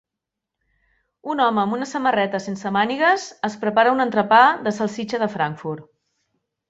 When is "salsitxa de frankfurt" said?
4.79-5.87